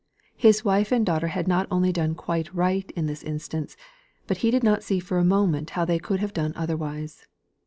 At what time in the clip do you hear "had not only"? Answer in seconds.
1.27-1.91